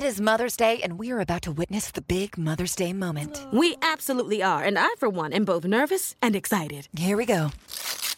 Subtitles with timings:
[0.00, 3.46] It is Mother's Day, and we are about to witness the big Mother's Day moment.
[3.52, 6.88] We absolutely are, and I, for one, am both nervous and excited.
[6.96, 7.50] Here we go.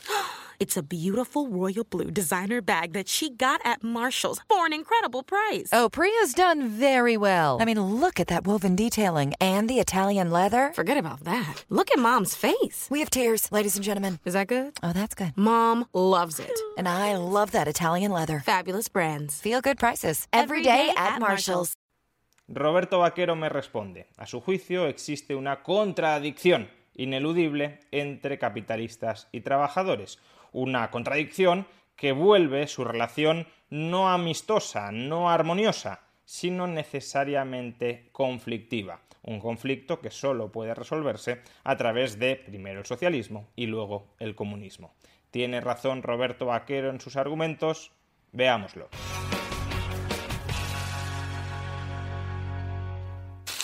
[0.63, 5.25] It's a beautiful royal blue designer bag that she got at Marshall's for an incredible
[5.25, 5.69] price.
[5.73, 7.59] Oh, Priya's done very well.
[7.61, 10.71] I mean, look at that woven detailing and the Italian leather.
[10.73, 11.65] Forget about that.
[11.69, 12.87] Look at Mom's face.
[12.93, 14.21] We have tears, ladies and gentlemen.
[14.25, 14.75] Is that good?
[14.85, 15.33] Oh, that's good.
[15.35, 16.57] Mom loves it.
[16.79, 18.39] And I love that Italian leather.
[18.47, 19.41] Fabulous brands.
[19.41, 20.29] Feel good prices.
[20.33, 21.75] Every day at Marshall's.
[22.47, 24.07] Roberto Vaquero me responde.
[24.17, 30.19] A su juicio existe una contradicción ineludible entre capitalistas y trabajadores.
[30.53, 39.01] Una contradicción que vuelve su relación no amistosa, no armoniosa, sino necesariamente conflictiva.
[39.23, 44.35] Un conflicto que solo puede resolverse a través de primero el socialismo y luego el
[44.35, 44.95] comunismo.
[45.31, 47.93] ¿Tiene razón Roberto Vaquero en sus argumentos?
[48.33, 48.89] Veámoslo.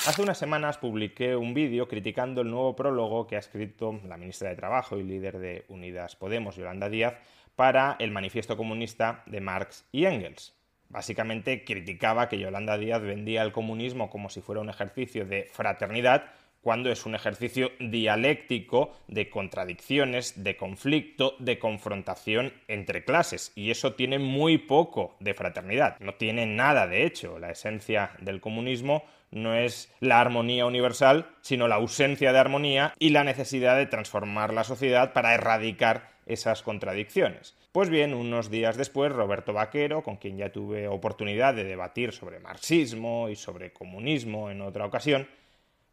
[0.09, 4.49] Hace unas semanas publiqué un vídeo criticando el nuevo prólogo que ha escrito la ministra
[4.49, 7.17] de Trabajo y líder de Unidas Podemos, Yolanda Díaz,
[7.57, 10.55] para el manifiesto comunista de Marx y Engels.
[10.89, 16.25] Básicamente criticaba que Yolanda Díaz vendía el comunismo como si fuera un ejercicio de fraternidad
[16.63, 23.53] cuando es un ejercicio dialéctico de contradicciones, de conflicto, de confrontación entre clases.
[23.55, 26.01] Y eso tiene muy poco de fraternidad.
[26.01, 27.39] No tiene nada, de hecho.
[27.39, 33.11] La esencia del comunismo no es la armonía universal, sino la ausencia de armonía y
[33.11, 37.57] la necesidad de transformar la sociedad para erradicar esas contradicciones.
[37.73, 42.41] Pues bien, unos días después, Roberto Vaquero, con quien ya tuve oportunidad de debatir sobre
[42.41, 45.29] marxismo y sobre comunismo en otra ocasión,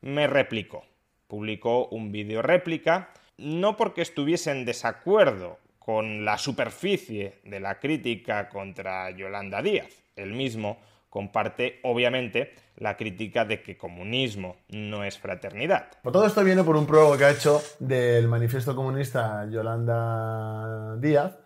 [0.02, 0.86] me replicó.
[1.28, 8.50] Publicó un vídeo réplica, no porque estuviese en desacuerdo con la superficie de la crítica
[8.50, 10.04] contra Yolanda Díaz.
[10.16, 10.80] Él mismo
[11.16, 15.88] comparte, obviamente, la crítica de que comunismo no es fraternidad.
[16.04, 21.38] Todo esto viene por un prólogo que ha hecho del manifiesto comunista Yolanda Díaz,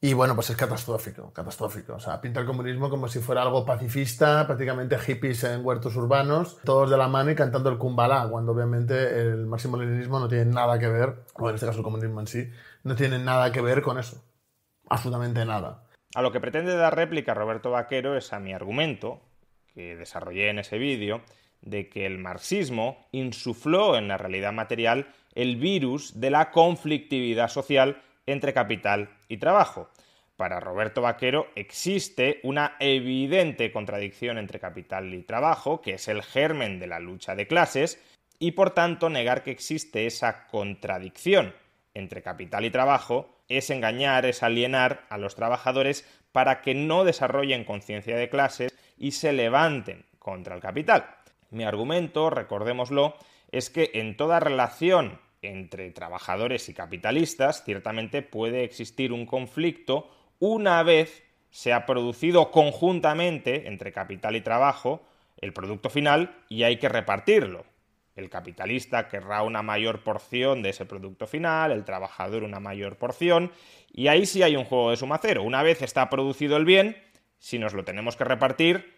[0.00, 1.94] y bueno, pues es catastrófico, catastrófico.
[1.94, 6.58] O sea, pinta el comunismo como si fuera algo pacifista, prácticamente hippies en huertos urbanos,
[6.64, 10.46] todos de la mano y cantando el kumbala, cuando obviamente el máximo leninismo no tiene
[10.46, 12.50] nada que ver, o en este caso el comunismo en sí,
[12.82, 14.20] no tiene nada que ver con eso.
[14.88, 15.83] Absolutamente nada.
[16.14, 19.20] A lo que pretende dar réplica Roberto Vaquero es a mi argumento,
[19.74, 21.22] que desarrollé en ese vídeo,
[21.60, 28.00] de que el marxismo insufló en la realidad material el virus de la conflictividad social
[28.26, 29.90] entre capital y trabajo.
[30.36, 36.78] Para Roberto Vaquero existe una evidente contradicción entre capital y trabajo, que es el germen
[36.78, 38.00] de la lucha de clases,
[38.38, 41.54] y por tanto negar que existe esa contradicción
[41.92, 47.64] entre capital y trabajo es engañar, es alienar a los trabajadores para que no desarrollen
[47.64, 51.06] conciencia de clases y se levanten contra el capital.
[51.50, 53.16] Mi argumento, recordémoslo,
[53.52, 60.82] es que en toda relación entre trabajadores y capitalistas ciertamente puede existir un conflicto una
[60.82, 65.06] vez se ha producido conjuntamente entre capital y trabajo
[65.36, 67.64] el producto final y hay que repartirlo.
[68.16, 73.50] El capitalista querrá una mayor porción de ese producto final, el trabajador una mayor porción,
[73.92, 75.42] y ahí sí hay un juego de suma cero.
[75.42, 76.96] Una vez está producido el bien,
[77.38, 78.94] si nos lo tenemos que repartir,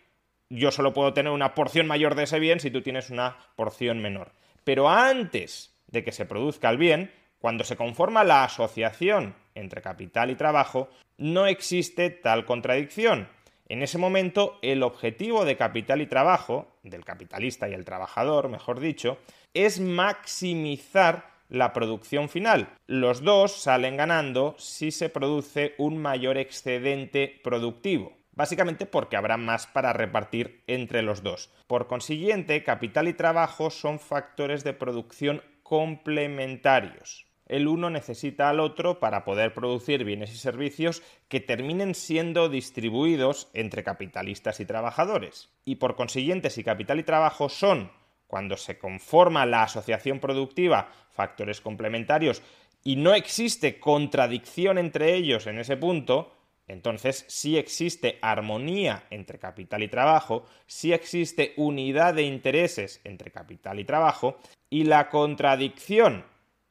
[0.49, 4.01] yo solo puedo tener una porción mayor de ese bien si tú tienes una porción
[4.01, 4.33] menor.
[4.65, 10.31] Pero antes de que se produzca el bien, cuando se conforma la asociación entre capital
[10.31, 13.29] y trabajo, no existe tal contradicción.
[13.69, 18.81] En ese momento, el objetivo de capital y trabajo, del capitalista y el trabajador, mejor
[18.81, 19.19] dicho,
[19.55, 22.69] es maximizar la producción final.
[22.87, 28.17] Los dos salen ganando si se produce un mayor excedente productivo.
[28.33, 31.51] Básicamente porque habrá más para repartir entre los dos.
[31.67, 38.99] Por consiguiente, capital y trabajo son factores de producción complementarios el uno necesita al otro
[38.99, 45.49] para poder producir bienes y servicios que terminen siendo distribuidos entre capitalistas y trabajadores.
[45.65, 47.91] Y por consiguiente, si capital y trabajo son,
[48.27, 52.43] cuando se conforma la asociación productiva, factores complementarios
[52.83, 56.33] y no existe contradicción entre ellos en ese punto,
[56.69, 63.79] Entonces, sí existe armonía entre capital y trabajo, sí existe unidad de intereses entre capital
[63.79, 64.39] y trabajo,
[64.69, 66.25] y la contradicción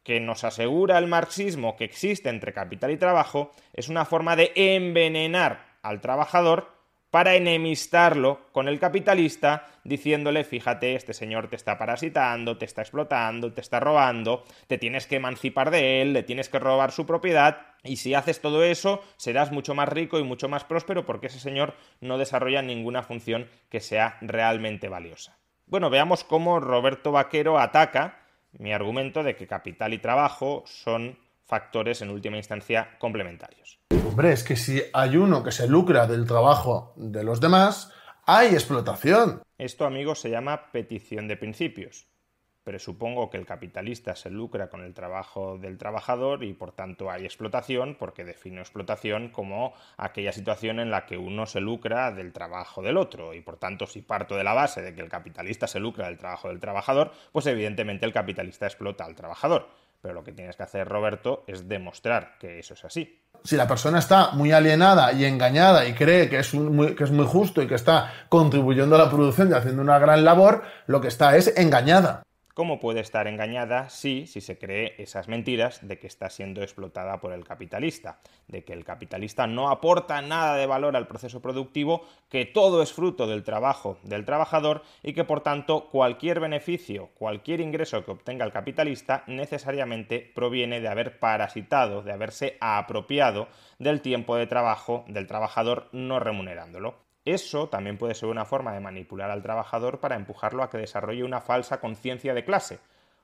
[0.05, 4.53] que nos asegura el marxismo que existe entre capital y trabajo es una forma de
[4.55, 6.75] envenenar al trabajador
[7.09, 13.53] para enemistarlo con el capitalista, diciéndole, fíjate, este señor te está parasitando, te está explotando,
[13.53, 17.67] te está robando, te tienes que emancipar de él, le tienes que robar su propiedad,
[17.83, 21.39] y si haces todo eso, serás mucho más rico y mucho más próspero porque ese
[21.39, 25.37] señor no desarrolla ninguna función que sea realmente valiosa.
[25.67, 28.24] Bueno, veamos cómo Roberto Vaquero ataca
[28.59, 33.79] mi argumento de que capital y trabajo son factores en última instancia complementarios.
[34.07, 37.91] Hombre, es que si hay uno que se lucra del trabajo de los demás,
[38.25, 39.43] hay explotación.
[39.57, 42.07] Esto, amigos, se llama petición de principios.
[42.65, 47.23] Presupongo que el capitalista se lucra con el trabajo del trabajador y por tanto hay
[47.23, 52.81] explotación, porque defino explotación como aquella situación en la que uno se lucra del trabajo
[52.81, 53.35] del otro.
[53.35, 56.17] Y por tanto, si parto de la base de que el capitalista se lucra del
[56.17, 59.69] trabajo del trabajador, pues evidentemente el capitalista explota al trabajador.
[60.01, 63.21] Pero lo que tienes que hacer, Roberto, es demostrar que eso es así.
[63.43, 67.11] Si la persona está muy alienada y engañada y cree que es, muy, que es
[67.11, 70.99] muy justo y que está contribuyendo a la producción y haciendo una gran labor, lo
[70.99, 72.23] que está es engañada.
[72.55, 77.19] ¿Cómo puede estar engañada si, si se cree esas mentiras de que está siendo explotada
[77.19, 78.19] por el capitalista?
[78.47, 82.93] De que el capitalista no aporta nada de valor al proceso productivo, que todo es
[82.93, 88.45] fruto del trabajo del trabajador y que por tanto cualquier beneficio, cualquier ingreso que obtenga
[88.45, 93.49] el capitalista necesariamente proviene de haber parasitado, de haberse apropiado
[93.79, 97.04] del tiempo de trabajo del trabajador no remunerándolo.
[97.25, 101.23] Eso también puede ser una forma de manipular al trabajador para empujarlo a que desarrolle
[101.23, 102.79] una falsa conciencia de clase,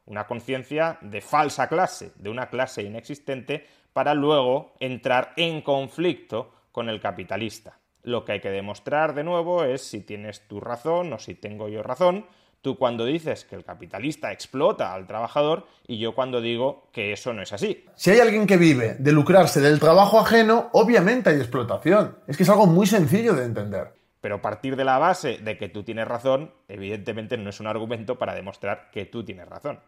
[0.07, 6.89] una conciencia de falsa clase, de una clase inexistente, para luego entrar en conflicto con
[6.89, 7.77] el capitalista.
[8.01, 11.69] Lo que hay que demostrar de nuevo es si tienes tu razón o si tengo
[11.69, 12.25] yo razón,
[12.61, 17.33] tú cuando dices que el capitalista explota al trabajador y yo cuando digo que eso
[17.33, 17.85] no es así.
[17.95, 22.17] Si hay alguien que vive de lucrarse del trabajo ajeno, obviamente hay explotación.
[22.27, 23.93] Es que es algo muy sencillo de entender.
[24.21, 28.19] Pero partir de la base de que tú tienes razón, evidentemente no es un argumento
[28.19, 29.79] para demostrar que tú tienes razón.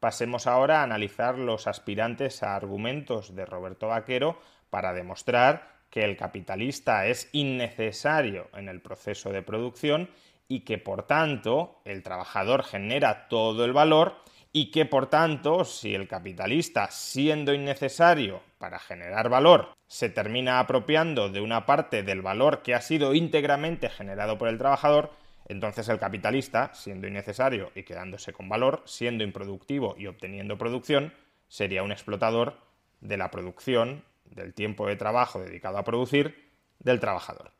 [0.00, 4.38] Pasemos ahora a analizar los aspirantes a argumentos de Roberto Vaquero
[4.70, 10.08] para demostrar que el capitalista es innecesario en el proceso de producción
[10.48, 14.16] y que por tanto el trabajador genera todo el valor
[14.52, 21.28] y que por tanto si el capitalista siendo innecesario para generar valor se termina apropiando
[21.28, 25.10] de una parte del valor que ha sido íntegramente generado por el trabajador,
[25.46, 31.12] entonces el capitalista, siendo innecesario y quedándose con valor, siendo improductivo y obteniendo producción,
[31.48, 32.56] sería un explotador
[33.00, 37.50] de la producción, del tiempo de trabajo dedicado a producir, del trabajador.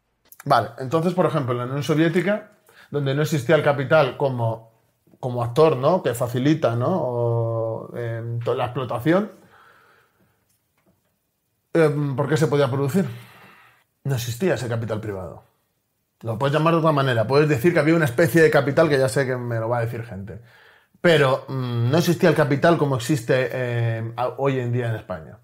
[0.45, 2.51] Vale, entonces, por ejemplo, en la Unión Soviética,
[2.95, 4.71] donde no existía el capital como,
[5.19, 6.01] como actor, ¿no?
[6.01, 7.91] Que facilita, ¿no?
[7.97, 9.33] Em, la explotación,
[11.73, 13.05] em, ¿por qué se podía producir?
[14.05, 15.43] No existía ese capital privado.
[16.21, 17.27] Lo puedes llamar de otra manera.
[17.27, 19.79] Puedes decir que había una especie de capital que ya sé que me lo va
[19.79, 20.41] a decir gente.
[21.01, 25.39] Pero mm, no existía el capital como existe em, hoy en día en España.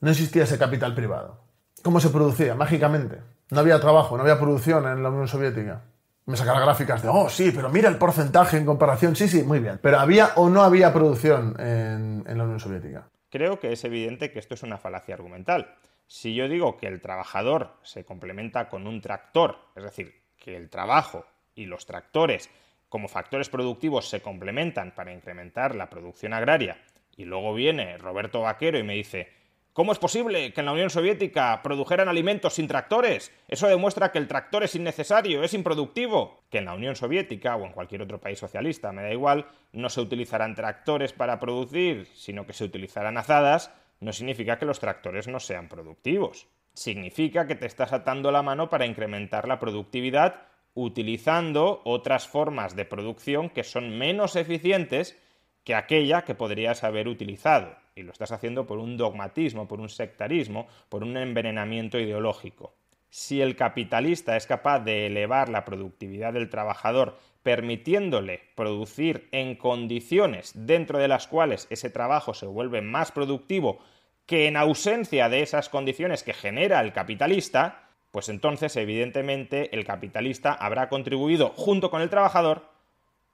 [0.00, 1.44] No existía ese capital privado.
[1.82, 2.54] ¿Cómo se producía?
[2.54, 3.20] Mágicamente.
[3.50, 5.82] No había trabajo, no había producción en la Unión Soviética
[6.26, 9.14] me sacará gráficas de, oh, sí, pero mira el porcentaje en comparación.
[9.14, 9.78] Sí, sí, muy bien.
[9.82, 13.08] Pero ¿había o no había producción en, la Unión Soviética?
[13.30, 15.74] Creo que es evidente que esto es una falacia argumental.
[16.06, 20.70] Si yo digo que el trabajador se complementa con un tractor, es decir, que el
[20.70, 22.48] trabajo y los tractores
[22.88, 26.78] como factores productivos se complementan para incrementar la producción agraria,
[27.16, 29.28] y luego viene Roberto Vaquero y me dice,
[29.74, 33.32] ¿Cómo es posible que en la Unión Soviética produjeran alimentos sin tractores?
[33.48, 36.44] Eso demuestra que el tractor es innecesario, es improductivo.
[36.48, 39.88] Que en la Unión Soviética o en cualquier otro país socialista, me da igual, no
[39.88, 45.26] se utilizarán tractores para producir, sino que se utilizarán azadas, no significa que los tractores
[45.26, 46.46] no sean productivos.
[46.72, 50.36] Significa que te estás atando la mano para incrementar la productividad
[50.74, 55.20] utilizando otras formas de producción que son menos eficientes
[55.64, 59.88] que aquella que podrías haber utilizado y lo estás haciendo por un dogmatismo, por un
[59.88, 62.74] sectarismo, por un envenenamiento ideológico.
[63.08, 70.52] Si el capitalista es capaz de elevar la productividad del trabajador permitiéndole producir en condiciones
[70.54, 73.78] dentro de las cuales ese trabajo se vuelve más productivo
[74.26, 80.52] que en ausencia de esas condiciones que genera el capitalista, pues entonces evidentemente el capitalista
[80.52, 82.70] habrá contribuido junto con el trabajador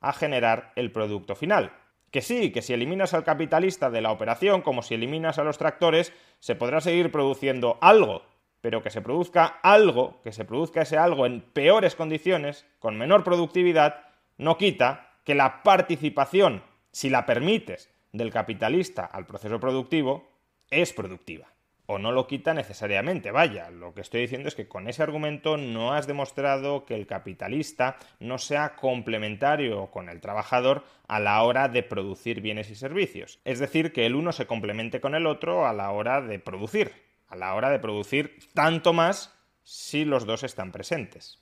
[0.00, 1.72] a generar el producto final.
[2.10, 5.58] Que sí, que si eliminas al capitalista de la operación, como si eliminas a los
[5.58, 8.22] tractores, se podrá seguir produciendo algo,
[8.60, 13.24] pero que se produzca algo, que se produzca ese algo en peores condiciones, con menor
[13.24, 16.62] productividad, no quita que la participación,
[16.92, 20.28] si la permites, del capitalista al proceso productivo
[20.70, 21.49] es productiva.
[21.92, 25.56] O no lo quita necesariamente, vaya, lo que estoy diciendo es que con ese argumento
[25.56, 31.68] no has demostrado que el capitalista no sea complementario con el trabajador a la hora
[31.68, 33.40] de producir bienes y servicios.
[33.44, 36.92] Es decir, que el uno se complemente con el otro a la hora de producir,
[37.26, 41.40] a la hora de producir tanto más si los dos están presentes.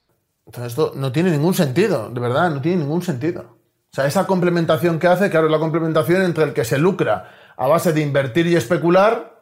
[0.64, 3.58] Esto no tiene ningún sentido, de verdad, no tiene ningún sentido.
[3.92, 7.66] O sea, esa complementación que hace, claro, la complementación entre el que se lucra a
[7.66, 9.37] base de invertir y especular,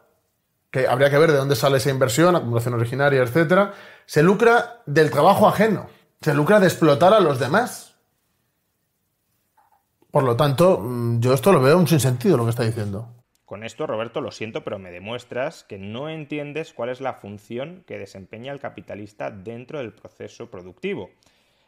[0.85, 3.73] habría que ver de dónde sale esa inversión, acumulación originaria, etcétera,
[4.05, 5.89] se lucra del trabajo ajeno,
[6.21, 7.95] se lucra de explotar a los demás.
[10.11, 13.09] Por lo tanto, mm, yo esto lo veo un sinsentido lo que está diciendo.
[13.45, 17.85] Con esto, Roberto, lo siento, pero me demuestras que no entiendes cuál es la función
[17.87, 21.11] que desempeña el capitalista dentro del proceso productivo.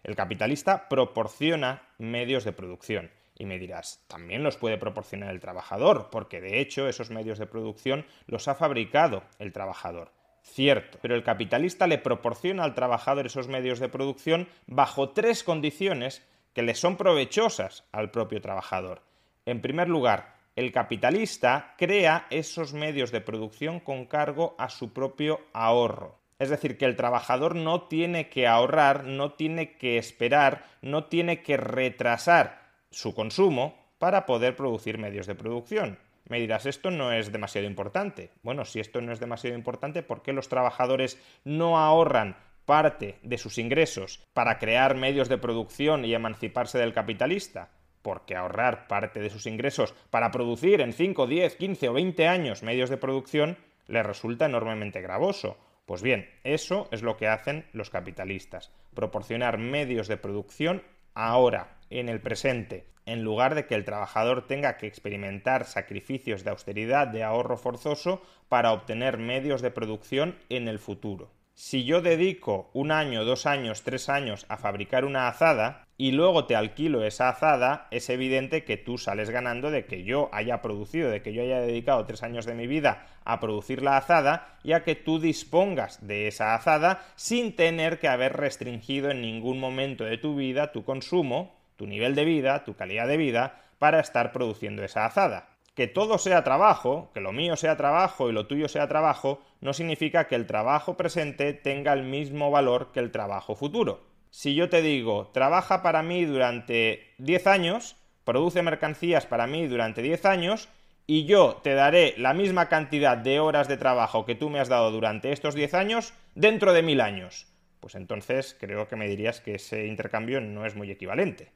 [0.02, 3.10] El capitalista proporciona medios de producción.
[3.38, 7.46] Y me dirás, también los puede proporcionar el trabajador, porque de hecho esos medios de
[7.46, 10.12] producción los ha fabricado el trabajador.
[10.42, 16.26] Cierto, pero el capitalista le proporciona al trabajador esos medios de producción bajo tres condiciones
[16.52, 19.02] que le son provechosas al propio trabajador.
[19.46, 25.40] En primer lugar, el capitalista crea esos medios de producción con cargo a su propio
[25.52, 26.18] ahorro.
[26.40, 31.42] Es decir, que el trabajador no tiene que ahorrar, no tiene que esperar, no tiene
[31.42, 35.98] que retrasar su consumo para poder producir medios de producción.
[36.28, 38.30] Me dirás, esto no es demasiado importante.
[38.42, 43.38] Bueno, si esto no es demasiado importante, ¿por qué los trabajadores no ahorran parte de
[43.38, 47.70] sus ingresos para crear medios de producción y emanciparse del capitalista?
[48.02, 52.62] Porque ahorrar parte de sus ingresos para producir en 5, 10, 15 o 20 años
[52.62, 55.56] medios de producción les resulta enormemente gravoso.
[55.86, 60.82] Pues bien, eso es lo que hacen los capitalistas, proporcionar medios de producción
[61.14, 66.50] ahora, en el presente, en lugar de que el trabajador tenga que experimentar sacrificios de
[66.50, 71.30] austeridad, de ahorro forzoso, para obtener medios de producción en el futuro.
[71.60, 76.44] Si yo dedico un año, dos años, tres años a fabricar una azada y luego
[76.44, 81.10] te alquilo esa azada, es evidente que tú sales ganando de que yo haya producido,
[81.10, 84.84] de que yo haya dedicado tres años de mi vida a producir la azada, ya
[84.84, 90.16] que tú dispongas de esa azada sin tener que haber restringido en ningún momento de
[90.16, 94.84] tu vida tu consumo, tu nivel de vida, tu calidad de vida, para estar produciendo
[94.84, 98.88] esa azada que todo sea trabajo, que lo mío sea trabajo y lo tuyo sea
[98.88, 104.04] trabajo, no significa que el trabajo presente tenga el mismo valor que el trabajo futuro.
[104.30, 110.02] Si yo te digo, trabaja para mí durante 10 años, produce mercancías para mí durante
[110.02, 110.68] 10 años,
[111.06, 114.68] y yo te daré la misma cantidad de horas de trabajo que tú me has
[114.68, 117.46] dado durante estos 10 años dentro de mil años.
[117.78, 121.52] Pues entonces creo que me dirías que ese intercambio no es muy equivalente.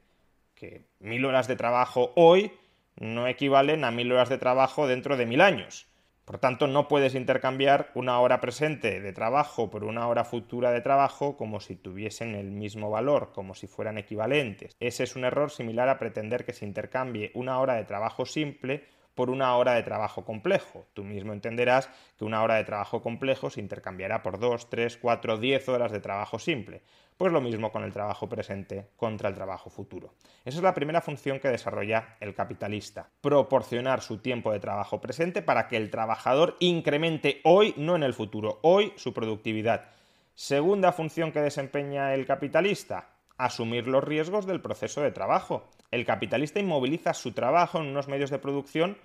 [0.63, 2.53] Que mil horas de trabajo hoy
[2.95, 5.87] no equivalen a mil horas de trabajo dentro de mil años.
[6.23, 10.79] Por tanto, no puedes intercambiar una hora presente de trabajo por una hora futura de
[10.79, 14.77] trabajo como si tuviesen el mismo valor, como si fueran equivalentes.
[14.79, 18.85] Ese es un error similar a pretender que se intercambie una hora de trabajo simple
[19.15, 20.85] por una hora de trabajo complejo.
[20.93, 25.37] Tú mismo entenderás que una hora de trabajo complejo se intercambiará por dos, tres, cuatro,
[25.37, 26.81] diez horas de trabajo simple.
[27.17, 30.13] Pues lo mismo con el trabajo presente contra el trabajo futuro.
[30.45, 35.41] Esa es la primera función que desarrolla el capitalista, proporcionar su tiempo de trabajo presente
[35.41, 39.85] para que el trabajador incremente hoy, no en el futuro, hoy su productividad.
[40.33, 45.69] Segunda función que desempeña el capitalista, asumir los riesgos del proceso de trabajo.
[45.91, 48.97] El capitalista inmoviliza su trabajo en unos medios de producción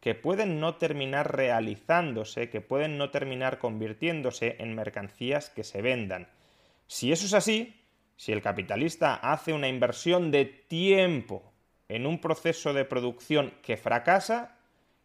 [0.00, 6.28] que pueden no terminar realizándose, que pueden no terminar convirtiéndose en mercancías que se vendan.
[6.86, 7.74] Si eso es así,
[8.16, 11.52] si el capitalista hace una inversión de tiempo
[11.88, 14.58] en un proceso de producción que fracasa,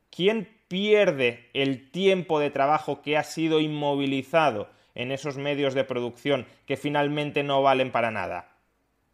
[0.10, 6.46] ¿quién pierde el tiempo de trabajo que ha sido inmovilizado en esos medios de producción
[6.66, 8.51] que finalmente no valen para nada?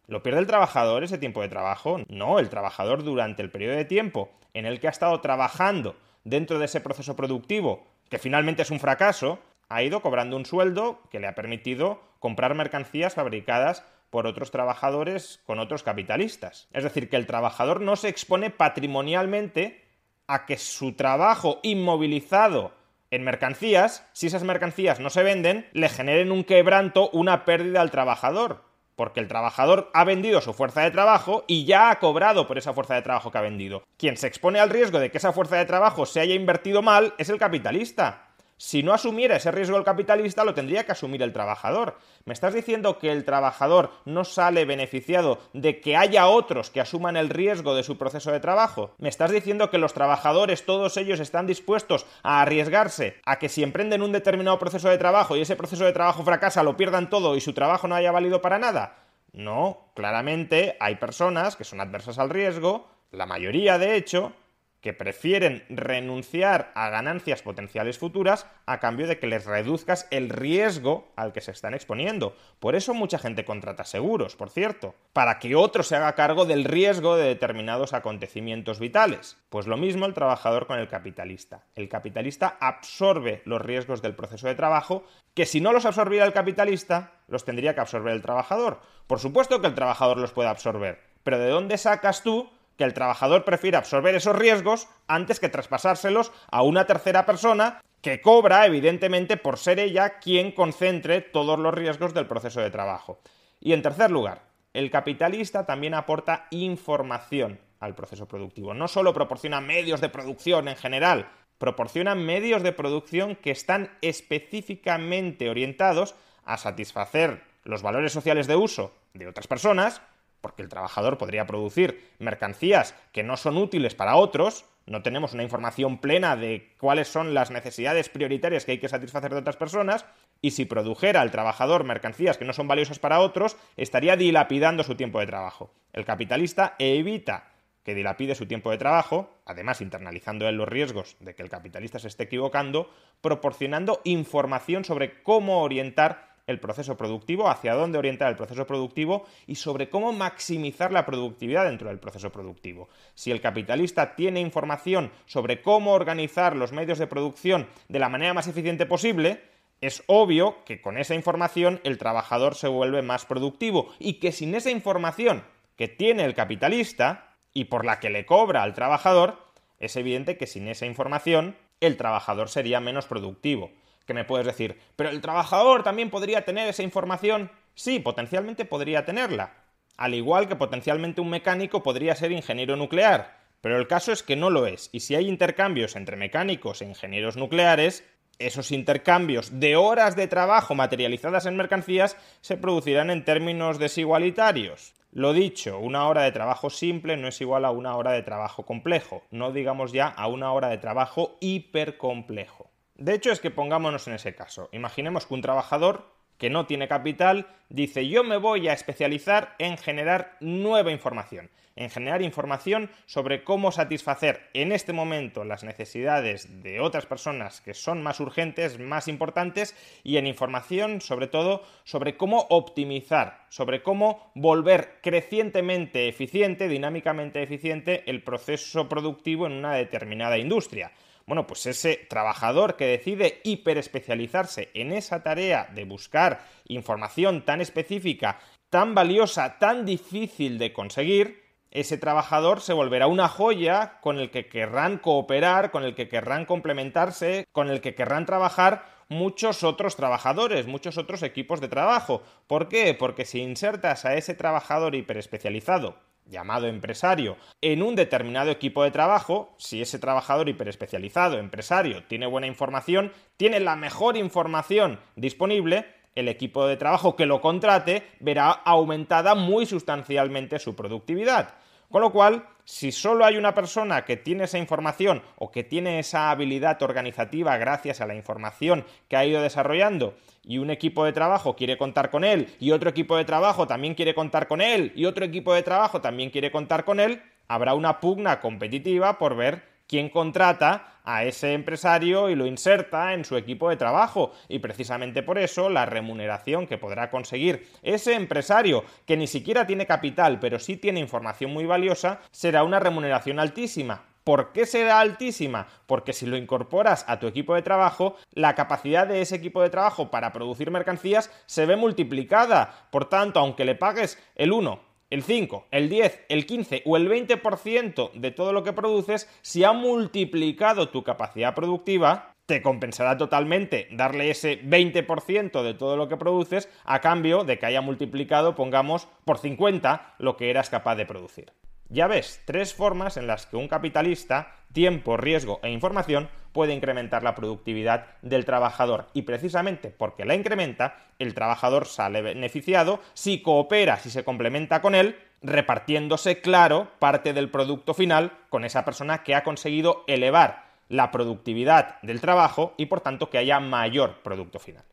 [0.08, 2.00] ¿Lo pierde el trabajador ese tiempo de trabajo?
[2.08, 6.58] No, el trabajador durante el periodo de tiempo en el que ha estado trabajando dentro
[6.58, 9.38] de ese proceso productivo, que finalmente es un fracaso,
[9.68, 15.42] ha ido cobrando un sueldo que le ha permitido comprar mercancías fabricadas por otros trabajadores
[15.44, 16.68] con otros capitalistas.
[16.72, 19.84] Es decir, que el trabajador no se expone patrimonialmente
[20.26, 22.72] a que su trabajo inmovilizado
[23.10, 27.90] en mercancías, si esas mercancías no se venden, le generen un quebranto, una pérdida al
[27.90, 28.67] trabajador.
[28.98, 32.74] Porque el trabajador ha vendido su fuerza de trabajo y ya ha cobrado por esa
[32.74, 33.84] fuerza de trabajo que ha vendido.
[33.96, 37.14] Quien se expone al riesgo de que esa fuerza de trabajo se haya invertido mal
[37.16, 38.27] es el capitalista
[38.58, 41.96] Si no asumiera ese riesgo el capitalista, lo tendría que asumir el trabajador.
[42.24, 47.16] ¿Me estás diciendo que el trabajador no sale beneficiado de que haya otros que asuman
[47.16, 48.96] el riesgo de su proceso de trabajo?
[48.98, 53.62] ¿Me estás diciendo que los trabajadores, todos ellos, están dispuestos a arriesgarse a que si
[53.62, 57.36] emprenden un determinado proceso de trabajo y ese proceso de trabajo fracasa, lo pierdan todo
[57.36, 58.96] y su trabajo no haya valido para nada?
[59.32, 64.32] No, claramente hay personas que son adversas al riesgo, la mayoría de hecho,
[64.80, 71.12] que prefieren renunciar a ganancias potenciales futuras a cambio de que les reduzcas el riesgo
[71.16, 72.36] al que se están exponiendo.
[72.60, 76.64] Por eso mucha gente contrata seguros, por cierto, para que otro se haga cargo del
[76.64, 79.36] riesgo de determinados acontecimientos vitales.
[79.48, 81.64] Pues lo mismo el trabajador con el capitalista.
[81.74, 85.04] El capitalista absorbe los riesgos del proceso de trabajo
[85.34, 88.80] que si no los absorbiera el capitalista, los tendría que absorber el trabajador.
[89.06, 92.94] Por supuesto que el trabajador los puede absorber, pero ¿de dónde sacas tú que el
[92.94, 99.36] trabajador prefiere absorber esos riesgos antes que traspasárselos a una tercera persona que cobra, evidentemente,
[99.36, 103.18] por ser ella quien concentre todos los riesgos del proceso de trabajo.
[103.60, 104.42] Y en tercer lugar,
[104.72, 108.74] el capitalista también aporta información al proceso productivo.
[108.74, 115.50] No solo proporciona medios de producción en general, proporciona medios de producción que están específicamente
[115.50, 120.00] orientados a satisfacer los valores sociales de uso de otras personas
[120.40, 125.42] porque el trabajador podría producir mercancías que no son útiles para otros, no tenemos una
[125.42, 130.06] información plena de cuáles son las necesidades prioritarias que hay que satisfacer de otras personas,
[130.40, 134.94] y si produjera el trabajador mercancías que no son valiosas para otros, estaría dilapidando su
[134.94, 135.74] tiempo de trabajo.
[135.92, 137.48] El capitalista evita
[137.82, 141.98] que dilapide su tiempo de trabajo, además internalizando él los riesgos de que el capitalista
[141.98, 142.90] se esté equivocando,
[143.22, 149.54] proporcionando información sobre cómo orientar el proceso productivo, hacia dónde orientar el proceso productivo y
[149.54, 152.88] sobre cómo maximizar la productividad dentro del proceso productivo.
[153.14, 158.34] Si el capitalista tiene información sobre cómo organizar los medios de producción de la manera
[158.34, 159.42] más eficiente posible,
[159.82, 164.54] es obvio que con esa información el trabajador se vuelve más productivo y que sin
[164.54, 165.44] esa información
[165.76, 169.38] que tiene el capitalista y por la que le cobra al trabajador,
[169.78, 173.70] es evidente que sin esa información el trabajador sería menos productivo
[174.08, 177.50] que me puedes decir, pero el trabajador también podría tener esa información.
[177.74, 179.52] Sí, potencialmente podría tenerla.
[179.98, 183.36] Al igual que potencialmente un mecánico podría ser ingeniero nuclear.
[183.60, 184.88] Pero el caso es que no lo es.
[184.92, 188.02] Y si hay intercambios entre mecánicos e ingenieros nucleares,
[188.38, 194.94] esos intercambios de horas de trabajo materializadas en mercancías se producirán en términos desigualitarios.
[195.12, 198.64] Lo dicho, una hora de trabajo simple no es igual a una hora de trabajo
[198.64, 202.67] complejo, no digamos ya a una hora de trabajo hipercomplejo.
[202.98, 204.68] De hecho, es que pongámonos en ese caso.
[204.72, 209.76] Imaginemos que un trabajador que no tiene capital dice yo me voy a especializar en
[209.76, 216.80] generar nueva información, en generar información sobre cómo satisfacer en este momento las necesidades de
[216.80, 222.46] otras personas que son más urgentes, más importantes y en información sobre todo sobre cómo
[222.50, 230.90] optimizar, sobre cómo volver crecientemente eficiente, dinámicamente eficiente el proceso productivo en una determinada industria.
[231.28, 238.38] Bueno, pues ese trabajador que decide hiperespecializarse en esa tarea de buscar información tan específica,
[238.70, 244.48] tan valiosa, tan difícil de conseguir, ese trabajador se volverá una joya con el que
[244.48, 250.66] querrán cooperar, con el que querrán complementarse, con el que querrán trabajar muchos otros trabajadores,
[250.66, 252.22] muchos otros equipos de trabajo.
[252.46, 252.94] ¿Por qué?
[252.94, 259.54] Porque si insertas a ese trabajador hiperespecializado llamado empresario en un determinado equipo de trabajo,
[259.58, 266.66] si ese trabajador hiperespecializado, empresario, tiene buena información, tiene la mejor información disponible, el equipo
[266.66, 271.54] de trabajo que lo contrate verá aumentada muy sustancialmente su productividad.
[271.90, 275.98] Con lo cual, si solo hay una persona que tiene esa información o que tiene
[275.98, 280.14] esa habilidad organizativa gracias a la información que ha ido desarrollando
[280.48, 283.94] y un equipo de trabajo quiere contar con él y otro equipo de trabajo también
[283.94, 287.74] quiere contar con él y otro equipo de trabajo también quiere contar con él, habrá
[287.74, 293.36] una pugna competitiva por ver quién contrata a ese empresario y lo inserta en su
[293.36, 294.32] equipo de trabajo.
[294.46, 299.86] Y precisamente por eso la remuneración que podrá conseguir ese empresario, que ni siquiera tiene
[299.86, 304.04] capital, pero sí tiene información muy valiosa, será una remuneración altísima.
[304.28, 305.68] ¿Por qué será altísima?
[305.86, 309.70] Porque si lo incorporas a tu equipo de trabajo, la capacidad de ese equipo de
[309.70, 312.88] trabajo para producir mercancías se ve multiplicada.
[312.90, 317.08] Por tanto, aunque le pagues el 1, el 5, el 10, el 15 o el
[317.08, 323.88] 20% de todo lo que produces, si ha multiplicado tu capacidad productiva, te compensará totalmente
[323.92, 329.08] darle ese 20% de todo lo que produces a cambio de que haya multiplicado, pongamos,
[329.24, 331.50] por 50 lo que eras capaz de producir.
[331.90, 337.22] Ya ves, tres formas en las que un capitalista, tiempo, riesgo e información, puede incrementar
[337.22, 339.06] la productividad del trabajador.
[339.14, 344.94] Y precisamente porque la incrementa, el trabajador sale beneficiado si coopera, si se complementa con
[344.94, 351.10] él, repartiéndose, claro, parte del producto final con esa persona que ha conseguido elevar la
[351.10, 354.84] productividad del trabajo y por tanto que haya mayor producto final.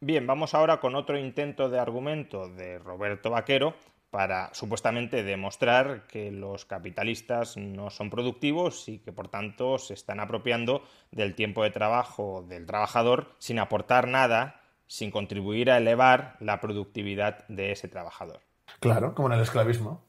[0.00, 3.74] Bien, vamos ahora con otro intento de argumento de Roberto Vaquero
[4.12, 10.20] para supuestamente demostrar que los capitalistas no son productivos y que por tanto se están
[10.20, 16.60] apropiando del tiempo de trabajo del trabajador sin aportar nada, sin contribuir a elevar la
[16.60, 18.40] productividad de ese trabajador.
[18.80, 20.04] Claro, como en el esclavismo.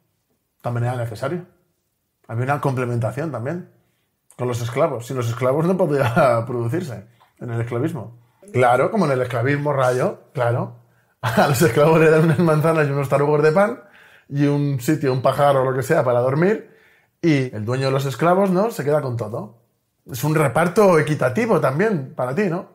[0.61, 1.45] También era necesario.
[2.27, 3.69] Había una complementación también
[4.35, 5.07] con los esclavos.
[5.07, 7.05] Sin los esclavos no podía producirse
[7.39, 8.19] en el esclavismo.
[8.51, 10.75] Claro, como en el esclavismo rayo, claro.
[11.21, 13.79] A los esclavos le dan unas manzanas y unos tarugos de pan
[14.29, 16.69] y un sitio, un pajar o lo que sea para dormir
[17.21, 18.69] y el dueño de los esclavos, ¿no?
[18.69, 19.57] Se queda con todo.
[20.11, 22.73] Es un reparto equitativo también para ti, ¿no?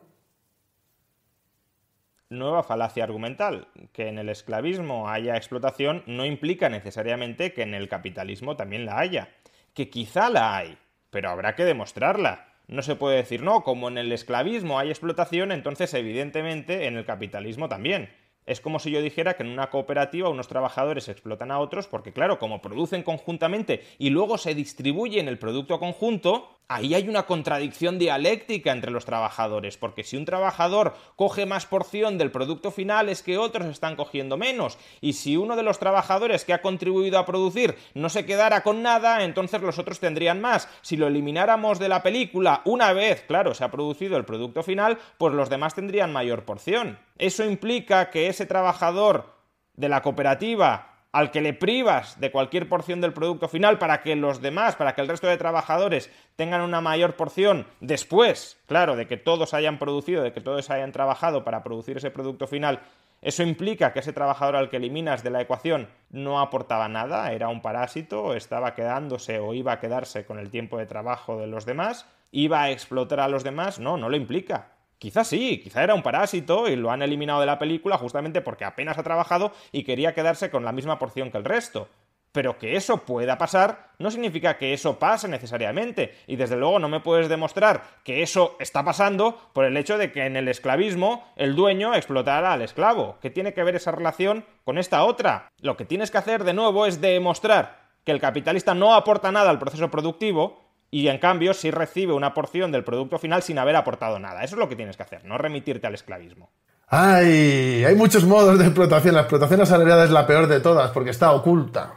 [2.29, 3.67] Nueva falacia argumental.
[3.93, 8.97] Que en el esclavismo haya explotación no implica necesariamente que en el capitalismo también la
[8.97, 9.29] haya.
[9.75, 10.77] Que quizá la hay,
[11.11, 12.47] pero habrá que demostrarla.
[12.67, 17.05] No se puede decir, no, como en el esclavismo hay explotación, entonces evidentemente en el
[17.05, 18.09] capitalismo también.
[18.49, 22.13] Es como si yo dijera que en una cooperativa unos trabajadores explotan a otros porque,
[22.13, 27.97] claro, como producen conjuntamente y luego se distribuyen el producto conjunto, ahí hay una contradicción
[27.97, 33.23] dialéctica entre los trabajadores, porque si un trabajador coge más porción del producto final es
[33.23, 37.25] que otros están cogiendo menos, y si uno de los trabajadores que ha contribuido a
[37.25, 40.69] producir no se quedara con nada, entonces los otros tendrían más.
[40.81, 44.99] Si lo elimináramos de la película una vez, claro, se ha producido el producto final,
[45.17, 46.99] pues los demás tendrían mayor porción.
[47.17, 49.33] Eso implica que ese trabajador
[49.73, 54.15] de la cooperativa al que le privas de cualquier porción del producto final para que
[54.15, 59.07] los demás, para que el resto de trabajadores tengan una mayor porción después, claro, de
[59.07, 62.81] que todos hayan producido, de que todos hayan trabajado para producir ese producto final,
[63.21, 67.49] eso implica que ese trabajador al que eliminas de la ecuación no aportaba nada, era
[67.49, 71.65] un parásito, estaba quedándose o iba a quedarse con el tiempo de trabajo de los
[71.65, 74.78] demás, iba a explotar a los demás, no, no lo implica.
[74.99, 78.65] Quizás sí, quizá era un parásito y lo han eliminado de la película justamente porque
[78.65, 81.87] apenas ha trabajado y quería quedarse con la misma porción que el resto.
[82.33, 86.15] Pero que eso pueda pasar no significa que eso pase necesariamente.
[86.27, 90.11] Y desde luego no me puedes demostrar que eso está pasando por el hecho de
[90.11, 93.17] que en el esclavismo el dueño explotara al esclavo.
[93.21, 95.47] ¿Qué tiene que ver esa relación con esta otra?
[95.61, 99.49] Lo que tienes que hacer de nuevo es demostrar que el capitalista no aporta nada
[99.49, 103.75] al proceso productivo y en cambio sí recibe una porción del producto final sin haber
[103.75, 104.43] aportado nada.
[104.43, 106.49] Eso es lo que tienes que hacer, no remitirte al esclavismo.
[106.87, 107.83] ¡Ay!
[107.85, 109.13] Hay muchos modos de explotación.
[109.13, 111.93] La explotación asalariada es la peor de todas porque está oculta.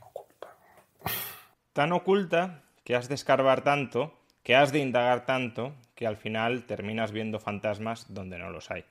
[0.00, 0.56] oculta.
[1.72, 6.64] Tan oculta que has de escarbar tanto, que has de indagar tanto, que al final
[6.64, 8.84] terminas viendo fantasmas donde no los hay.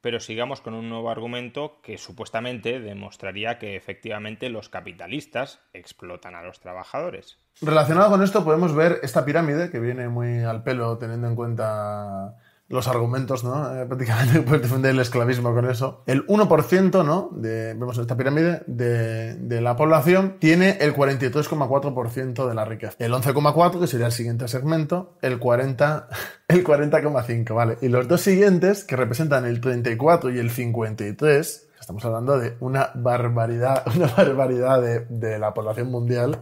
[0.00, 6.42] Pero sigamos con un nuevo argumento que supuestamente demostraría que efectivamente los capitalistas explotan a
[6.42, 7.38] los trabajadores.
[7.60, 12.36] Relacionado con esto podemos ver esta pirámide que viene muy al pelo teniendo en cuenta
[12.70, 13.76] los argumentos, ¿no?
[13.76, 16.04] Eh, prácticamente puedes defender el esclavismo con eso.
[16.06, 17.28] El 1%, ¿no?
[17.32, 22.94] De, vemos esta pirámide, de, de la población tiene el 43,4% de la riqueza.
[23.00, 26.08] El 11,4%, que sería el siguiente segmento, el 40,
[26.48, 27.76] el 40,5%, ¿vale?
[27.82, 32.92] Y los dos siguientes, que representan el 34 y el 53, estamos hablando de una
[32.94, 36.40] barbaridad, una barbaridad de la población mundial,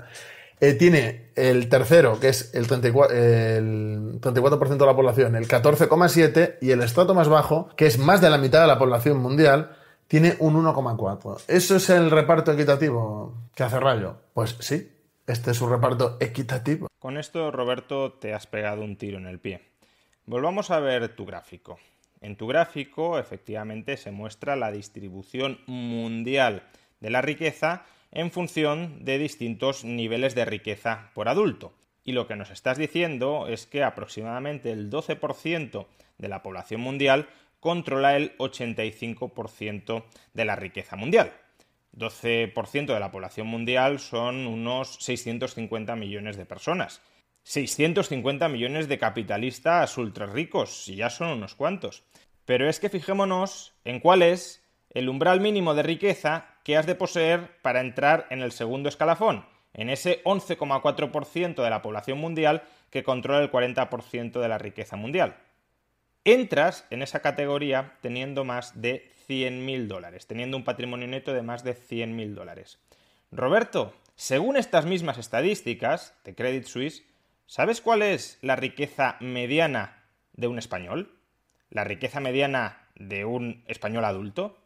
[0.79, 6.71] tiene el tercero, que es el 34%, el 34 de la población, el 14,7%, y
[6.71, 9.77] el estrato más bajo, que es más de la mitad de la población mundial,
[10.09, 11.45] tiene un 1,4%.
[11.47, 14.17] ¿Eso es el reparto equitativo que hace Rayo?
[14.33, 14.91] Pues sí,
[15.27, 16.89] este es un reparto equitativo.
[16.99, 19.61] Con esto, Roberto, te has pegado un tiro en el pie.
[20.27, 21.79] Volvamos a ver tu gráfico.
[22.21, 26.65] En tu gráfico, efectivamente, se muestra la distribución mundial
[27.01, 31.75] de la riqueza en función de distintos niveles de riqueza por adulto.
[32.05, 37.29] Y lo que nos estás diciendo es que aproximadamente el 12% de la población mundial
[37.61, 41.33] controla el 85% de la riqueza mundial.
[41.97, 47.03] 12% de la población mundial son unos 650 millones de personas.
[47.43, 52.05] 650 millones de capitalistas ultra ricos, y ya son unos cuantos.
[52.45, 56.95] Pero es que fijémonos en cuál es el umbral mínimo de riqueza que has de
[56.95, 63.03] poseer para entrar en el segundo escalafón, en ese 11,4% de la población mundial que
[63.03, 65.39] controla el 40% de la riqueza mundial.
[66.27, 71.65] Entras en esa categoría teniendo más de 100.000 dólares, teniendo un patrimonio neto de más
[71.65, 72.79] de 100.000 dólares.
[73.33, 77.03] Roberto, según estas mismas estadísticas de Credit Suisse,
[77.51, 80.05] ¿Sabes cuál es la riqueza mediana
[80.35, 81.15] de un español?
[81.71, 84.59] La riqueza mediana de un español adulto.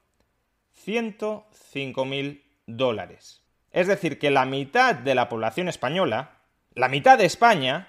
[0.87, 3.43] 105.000 dólares.
[3.71, 6.39] Es decir, que la mitad de la población española,
[6.75, 7.89] la mitad de España,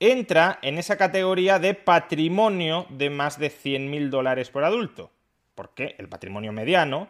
[0.00, 5.12] entra en esa categoría de patrimonio de más de 100.000 dólares por adulto.
[5.54, 7.08] Porque el patrimonio mediano,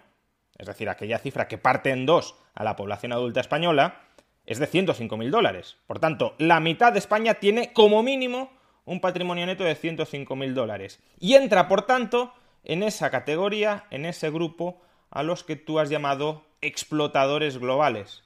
[0.59, 4.03] es decir, aquella cifra que parte en dos a la población adulta española,
[4.47, 5.77] es de 105.000 dólares.
[5.87, 8.51] Por tanto, la mitad de España tiene como mínimo
[8.85, 11.01] un patrimonio neto de 105.000 dólares.
[11.19, 14.81] Y entra, por tanto, en esa categoría, en ese grupo,
[15.13, 18.25] a los que tú has llamado explotadores globales.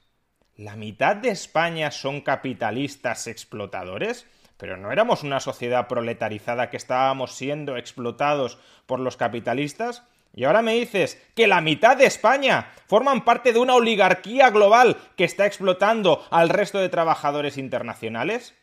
[0.55, 4.25] ¿La mitad de España son capitalistas explotadores?
[4.57, 10.03] Pero no éramos una sociedad proletarizada que estábamos siendo explotados por los capitalistas.
[10.33, 14.97] Y ahora me dices que la mitad de España forman parte de una oligarquía global
[15.15, 18.55] que está explotando al resto de trabajadores internacionales.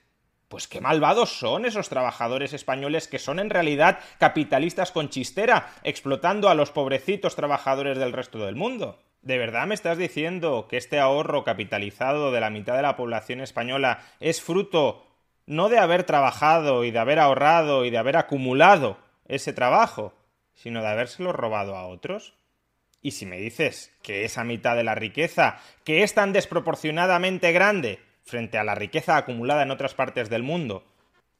[0.54, 6.48] Pues qué malvados son esos trabajadores españoles que son en realidad capitalistas con chistera, explotando
[6.48, 9.02] a los pobrecitos trabajadores del resto del mundo.
[9.20, 13.40] ¿De verdad me estás diciendo que este ahorro capitalizado de la mitad de la población
[13.40, 15.04] española es fruto
[15.44, 20.14] no de haber trabajado y de haber ahorrado y de haber acumulado ese trabajo,
[20.54, 22.34] sino de habérselo robado a otros?
[23.02, 27.98] Y si me dices que esa mitad de la riqueza, que es tan desproporcionadamente grande
[28.24, 30.84] frente a la riqueza acumulada en otras partes del mundo,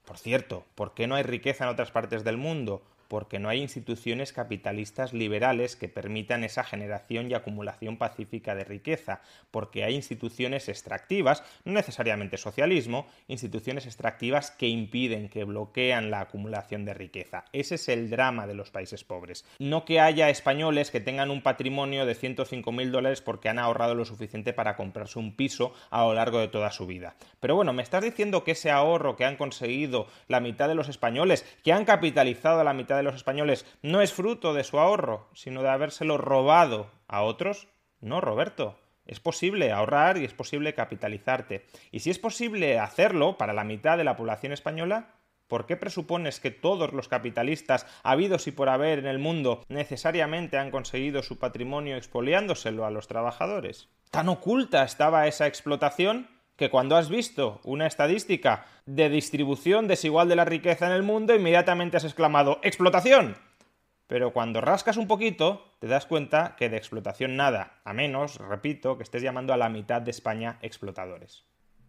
[0.04, 2.82] por cierto, ¿por qué no hay riqueza en otras partes del mundo?
[3.08, 9.20] Porque no hay instituciones capitalistas liberales que permitan esa generación y acumulación pacífica de riqueza,
[9.50, 16.84] porque hay instituciones extractivas, no necesariamente socialismo, instituciones extractivas que impiden, que bloquean la acumulación
[16.84, 17.44] de riqueza.
[17.52, 19.44] Ese es el drama de los países pobres.
[19.58, 24.04] No que haya españoles que tengan un patrimonio de 105.000 dólares porque han ahorrado lo
[24.04, 27.14] suficiente para comprarse un piso a lo largo de toda su vida.
[27.40, 30.88] Pero bueno, me estás diciendo que ese ahorro que han conseguido la mitad de los
[30.88, 34.78] españoles, que han capitalizado a la mitad de los españoles no es fruto de su
[34.78, 37.68] ahorro, sino de habérselo robado a otros?
[38.00, 38.78] No, Roberto.
[39.06, 41.66] Es posible ahorrar y es posible capitalizarte.
[41.90, 45.10] Y si es posible hacerlo para la mitad de la población española,
[45.46, 50.56] ¿por qué presupones que todos los capitalistas habidos y por haber en el mundo necesariamente
[50.56, 53.88] han conseguido su patrimonio expoliándoselo a los trabajadores?
[54.10, 60.36] ¿Tan oculta estaba esa explotación que cuando has visto una estadística de distribución desigual de
[60.36, 63.36] la riqueza en el mundo, inmediatamente has exclamado ¡explotación!
[64.06, 68.96] Pero cuando rascas un poquito, te das cuenta que de explotación nada, a menos, repito,
[68.96, 71.44] que estés llamando a la mitad de España explotadores.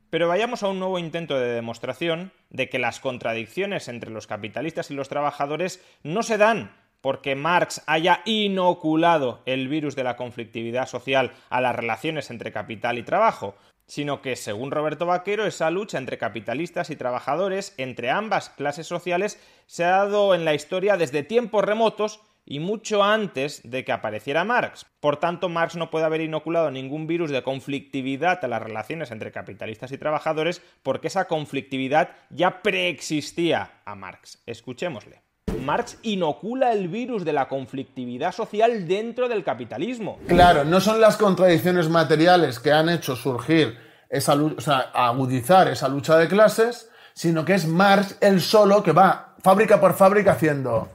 [0.09, 4.89] Pero vayamos a un nuevo intento de demostración de que las contradicciones entre los capitalistas
[4.89, 6.71] y los trabajadores no se dan
[7.05, 12.97] porque Marx haya inoculado el virus de la conflictividad social a las relaciones entre capital
[12.97, 13.55] y trabajo,
[13.87, 19.39] sino que, según Roberto Vaquero, esa lucha entre capitalistas y trabajadores, entre ambas clases sociales,
[19.67, 24.43] se ha dado en la historia desde tiempos remotos y mucho antes de que apareciera
[24.43, 24.85] Marx.
[24.99, 29.31] Por tanto, Marx no puede haber inoculado ningún virus de conflictividad a las relaciones entre
[29.31, 34.43] capitalistas y trabajadores porque esa conflictividad ya preexistía a Marx.
[34.45, 35.24] Escuchémosle.
[35.65, 40.19] Marx inocula el virus de la conflictividad social dentro del capitalismo.
[40.27, 43.77] Claro, no son las contradicciones materiales que han hecho surgir
[44.09, 48.91] esa o sea, agudizar esa lucha de clases, sino que es Marx el solo que
[48.91, 50.89] va fábrica por fábrica haciendo.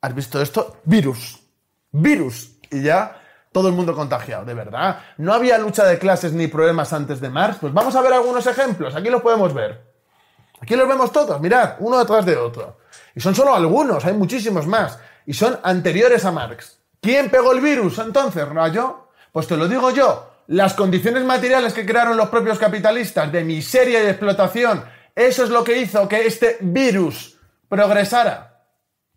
[0.00, 0.78] ¿Has visto esto?
[0.84, 1.40] Virus.
[1.92, 2.58] Virus.
[2.70, 3.20] Y ya
[3.52, 5.00] todo el mundo contagiado, de verdad.
[5.18, 7.58] ¿No había lucha de clases ni problemas antes de Marx?
[7.60, 8.96] Pues vamos a ver algunos ejemplos.
[8.96, 9.91] Aquí los podemos ver.
[10.62, 12.76] Aquí los vemos todos, mirad, uno detrás de otro.
[13.16, 14.96] Y son solo algunos, hay muchísimos más.
[15.26, 16.78] Y son anteriores a Marx.
[17.00, 19.08] ¿Quién pegó el virus entonces, Rayo?
[19.32, 20.30] Pues te lo digo yo.
[20.46, 24.84] Las condiciones materiales que crearon los propios capitalistas de miseria y explotación,
[25.16, 28.64] eso es lo que hizo que este virus progresara.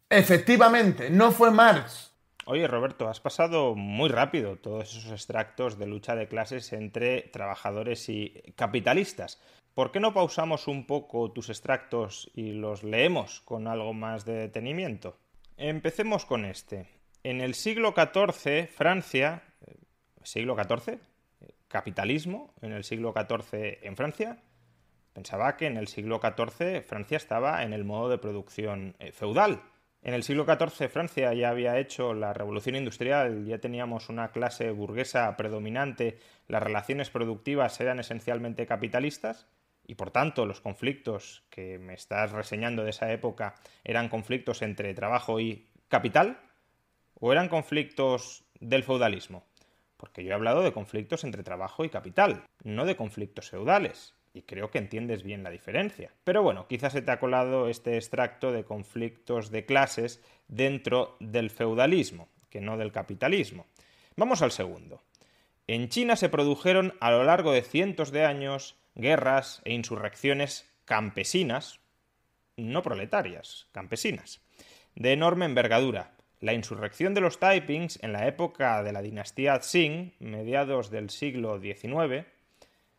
[0.10, 2.12] Efectivamente, no fue Marx.
[2.48, 8.10] Oye, Roberto, has pasado muy rápido todos esos extractos de lucha de clases entre trabajadores
[8.10, 9.40] y capitalistas.
[9.76, 14.36] ¿Por qué no pausamos un poco tus extractos y los leemos con algo más de
[14.36, 15.18] detenimiento?
[15.58, 16.88] Empecemos con este.
[17.24, 19.76] En el siglo XIV, Francia, eh,
[20.24, 20.98] siglo XIV,
[21.68, 24.38] capitalismo, en el siglo XIV en Francia,
[25.12, 29.62] pensaba que en el siglo XIV Francia estaba en el modo de producción eh, feudal.
[30.02, 34.72] En el siglo XIV Francia ya había hecho la revolución industrial, ya teníamos una clase
[34.72, 39.48] burguesa predominante, las relaciones productivas eran esencialmente capitalistas,
[39.88, 44.94] y por tanto los conflictos que me estás reseñando de esa época eran conflictos entre
[44.94, 46.40] trabajo y capital
[47.14, 49.44] o eran conflictos del feudalismo.
[49.98, 54.14] Porque yo he hablado de conflictos entre trabajo y capital, no de conflictos feudales.
[54.34, 56.12] y creo que entiendes bien la diferencia.
[56.26, 61.50] Pero bueno, quizás se te ha colado este extracto de conflictos de clases dentro del
[61.50, 63.66] feudalismo, que no del capitalismo.
[64.18, 65.02] Vamos al segundo.
[65.68, 71.80] En China se produjeron a lo largo de cientos de años guerras e insurrecciones campesinas,
[72.58, 74.42] no proletarias, campesinas,
[74.96, 76.16] de enorme envergadura.
[76.40, 81.60] La insurrección de los Taipings en la época de la dinastía Qing, mediados del siglo
[81.60, 82.26] XIX,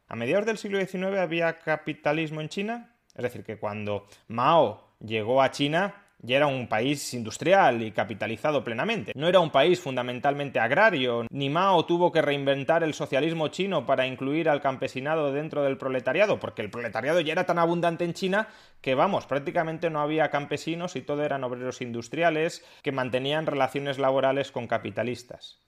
[0.09, 2.95] ¿A mediados del siglo XIX había capitalismo en China?
[3.17, 8.65] Es decir, que cuando Mao llegó a China ya era un país industrial y capitalizado
[8.65, 9.13] plenamente.
[9.15, 14.07] No era un país fundamentalmente agrario, ni Mao tuvo que reinventar el socialismo chino para
[14.07, 18.49] incluir al campesinado dentro del proletariado, porque el proletariado ya era tan abundante en China
[18.81, 24.51] que, vamos, prácticamente no había campesinos y todo eran obreros industriales que mantenían relaciones laborales
[24.51, 25.61] con capitalistas.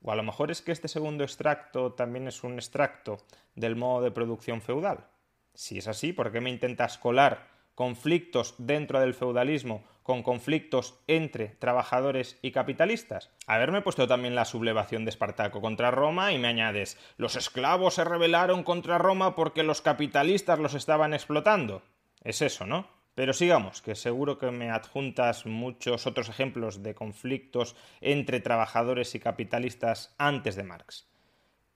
[0.00, 3.18] O a lo mejor es que este segundo extracto también es un extracto
[3.54, 5.06] del modo de producción feudal.
[5.54, 11.46] Si es así, ¿por qué me intentas colar conflictos dentro del feudalismo con conflictos entre
[11.46, 13.30] trabajadores y capitalistas?
[13.46, 18.02] Haberme puesto también la sublevación de Espartaco contra Roma y me añades los esclavos se
[18.02, 21.84] rebelaron contra Roma porque los capitalistas los estaban explotando.
[22.24, 22.88] Es eso, ¿no?
[23.14, 29.20] Pero sigamos, que seguro que me adjuntas muchos otros ejemplos de conflictos entre trabajadores y
[29.20, 31.08] capitalistas antes de Marx.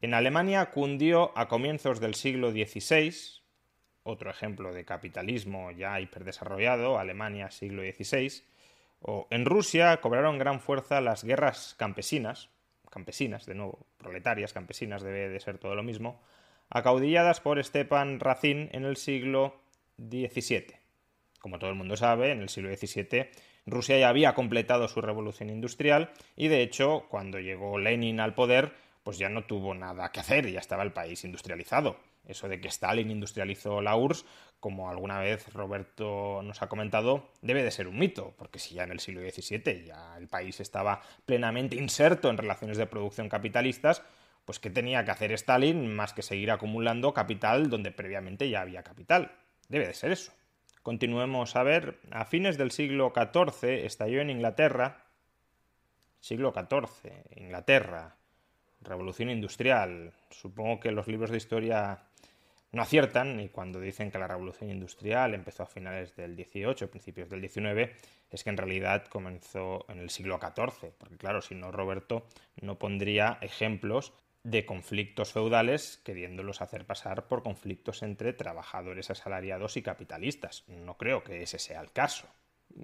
[0.00, 3.41] En Alemania cundió a comienzos del siglo XVI,
[4.04, 8.42] otro ejemplo de capitalismo ya hiperdesarrollado, Alemania siglo XVI,
[9.00, 12.50] o en Rusia cobraron gran fuerza las guerras campesinas,
[12.90, 16.20] campesinas, de nuevo, proletarias, campesinas, debe de ser todo lo mismo,
[16.70, 19.60] acaudilladas por Stepan Razin en el siglo
[19.98, 20.76] XVII.
[21.40, 23.30] Como todo el mundo sabe, en el siglo XVII
[23.66, 28.72] Rusia ya había completado su revolución industrial y de hecho cuando llegó Lenin al poder
[29.04, 31.96] pues ya no tuvo nada que hacer, ya estaba el país industrializado.
[32.26, 34.24] Eso de que Stalin industrializó la URSS,
[34.60, 38.84] como alguna vez Roberto nos ha comentado, debe de ser un mito, porque si ya
[38.84, 44.02] en el siglo XVII ya el país estaba plenamente inserto en relaciones de producción capitalistas,
[44.44, 48.82] pues ¿qué tenía que hacer Stalin más que seguir acumulando capital donde previamente ya había
[48.82, 49.32] capital?
[49.68, 50.32] Debe de ser eso.
[50.82, 55.04] Continuemos a ver, a fines del siglo XIV estalló en Inglaterra,
[56.20, 58.16] siglo XIV, Inglaterra,
[58.82, 60.12] revolución industrial.
[60.30, 62.02] Supongo que los libros de historia
[62.72, 67.28] no aciertan y cuando dicen que la revolución industrial empezó a finales del XVIII, principios
[67.28, 67.90] del XIX,
[68.30, 72.26] es que en realidad comenzó en el siglo XIV, porque claro, si no Roberto
[72.60, 79.82] no pondría ejemplos de conflictos feudales queriéndolos hacer pasar por conflictos entre trabajadores asalariados y
[79.82, 80.64] capitalistas.
[80.66, 82.26] No creo que ese sea el caso.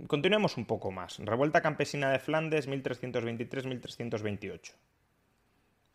[0.06, 1.18] Continuemos un poco más.
[1.18, 4.74] Revuelta campesina de Flandes 1323-1328.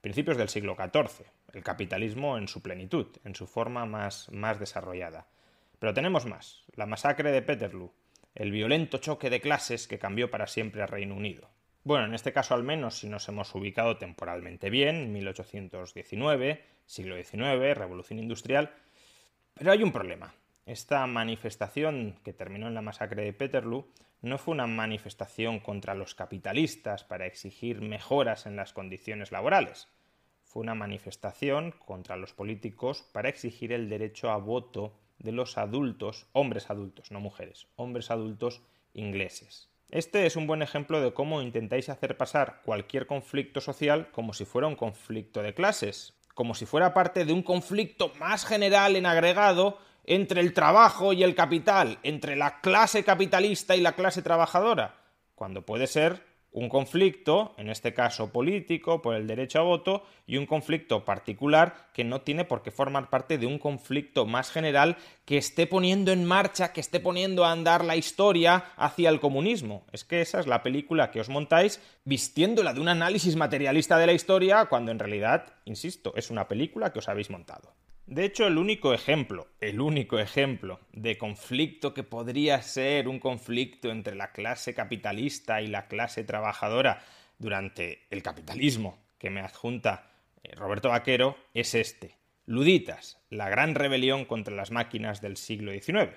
[0.04, 1.26] Principios del siglo XIV.
[1.54, 5.28] El capitalismo en su plenitud, en su forma más, más desarrollada.
[5.80, 6.66] Pero tenemos más.
[6.76, 7.94] La masacre de Peterloo.
[8.36, 11.50] El violento choque de clases que cambió para siempre al Reino Unido.
[11.86, 17.78] Bueno, en este caso al menos si nos hemos ubicado temporalmente bien, 1819, siglo XIX,
[17.78, 18.74] revolución industrial,
[19.54, 20.34] pero hay un problema.
[20.66, 23.88] Esta manifestación que terminó en la masacre de Peterloo
[24.24, 29.90] no fue una manifestación contra los capitalistas para exigir mejoras en las condiciones laborales.
[30.46, 36.26] Fue una manifestación contra los políticos para exigir el derecho a voto de los adultos,
[36.32, 38.62] hombres adultos, no mujeres, hombres adultos
[38.94, 39.70] ingleses.
[39.90, 44.46] Este es un buen ejemplo de cómo intentáis hacer pasar cualquier conflicto social como si
[44.46, 49.06] fuera un conflicto de clases, como si fuera parte de un conflicto más general en
[49.06, 54.96] agregado entre el trabajo y el capital, entre la clase capitalista y la clase trabajadora,
[55.36, 60.38] cuando puede ser un conflicto, en este caso político, por el derecho a voto, y
[60.38, 64.98] un conflicto particular que no tiene por qué formar parte de un conflicto más general
[65.26, 69.86] que esté poniendo en marcha, que esté poniendo a andar la historia hacia el comunismo.
[69.92, 74.06] Es que esa es la película que os montáis vistiéndola de un análisis materialista de
[74.06, 77.74] la historia, cuando en realidad, insisto, es una película que os habéis montado.
[78.06, 83.92] De hecho, el único ejemplo, el único ejemplo de conflicto que podría ser un conflicto
[83.92, 87.02] entre la clase capitalista y la clase trabajadora
[87.40, 90.12] durante el capitalismo que me adjunta
[90.44, 92.18] eh, Roberto Vaquero es este.
[92.46, 96.14] Luditas, la gran rebelión contra las máquinas del siglo XIX,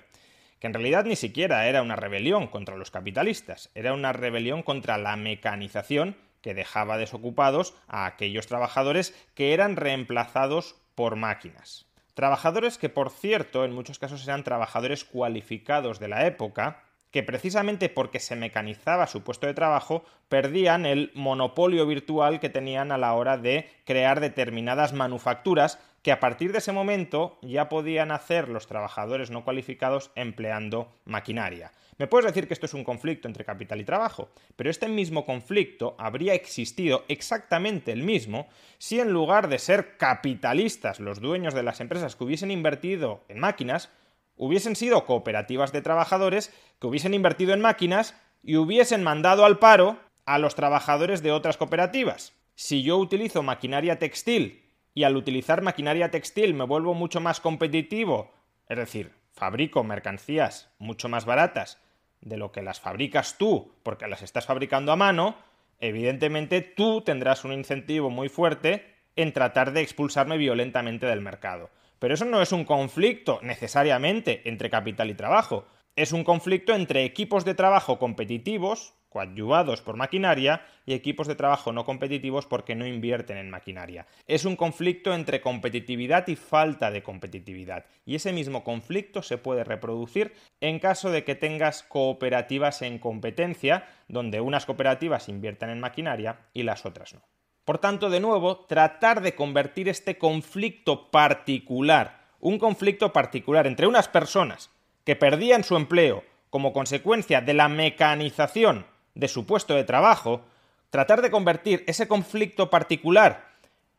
[0.59, 4.97] que en realidad ni siquiera era una rebelión contra los capitalistas, era una rebelión contra
[4.97, 11.86] la mecanización que dejaba desocupados a aquellos trabajadores que eran reemplazados por máquinas.
[12.17, 17.89] Trabajadores que, por cierto, en muchos casos eran trabajadores cualificados de la época, que precisamente
[17.89, 23.13] porque se mecanizaba su puesto de trabajo, perdían el monopolio virtual que tenían a la
[23.13, 25.77] hora de crear determinadas manufacturas
[26.07, 31.73] que a partir de ese momento ya podían hacer los trabajadores no cualificados empleando maquinaria.
[31.97, 35.25] Me puedes decir que esto es un conflicto entre capital y trabajo, pero este mismo
[35.25, 38.47] conflicto habría existido exactamente el mismo
[38.77, 43.39] si en lugar de ser capitalistas los dueños de las empresas que hubiesen invertido en
[43.39, 43.89] máquinas,
[44.37, 49.99] hubiesen sido cooperativas de trabajadores que hubiesen invertido en máquinas y hubiesen mandado al paro
[50.25, 52.31] a los trabajadores de otras cooperativas.
[52.55, 54.66] Si yo utilizo maquinaria textil
[54.97, 58.33] y al utilizar maquinaria textil me vuelvo mucho más competitivo,
[58.67, 61.79] es decir, fabrico mercancías mucho más baratas
[62.19, 65.35] de lo que las fabricas tú porque las estás fabricando a mano,
[65.79, 71.69] evidentemente tú tendrás un incentivo muy fuerte en tratar de expulsarme violentamente del mercado.
[71.99, 77.03] Pero eso no es un conflicto necesariamente entre capital y trabajo, es un conflicto entre
[77.03, 82.87] equipos de trabajo competitivos, coadyuvados por maquinaria, y equipos de trabajo no competitivos porque no
[82.87, 84.07] invierten en maquinaria.
[84.25, 87.85] Es un conflicto entre competitividad y falta de competitividad.
[88.05, 93.85] Y ese mismo conflicto se puede reproducir en caso de que tengas cooperativas en competencia,
[94.07, 97.21] donde unas cooperativas inviertan en maquinaria y las otras no.
[97.65, 104.07] Por tanto, de nuevo, tratar de convertir este conflicto particular, un conflicto particular entre unas
[104.07, 104.69] personas
[105.03, 108.85] que perdían su empleo como consecuencia de la mecanización
[109.17, 110.41] de su puesto de trabajo,
[110.89, 113.47] tratar de convertir ese conflicto particular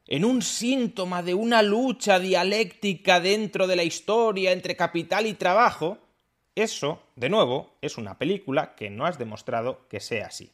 [0.06, 5.98] en un síntoma de una lucha dialéctica dentro de la historia entre capital y trabajo,
[6.54, 10.50] eso, de nuevo, es una película que no has demostrado que sea así.